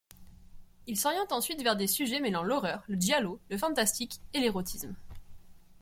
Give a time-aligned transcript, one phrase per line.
[0.87, 4.95] Il s'oriente ensuite vers des sujets mêlant l'horreur, le giallo, le fantastique et l'érotisme.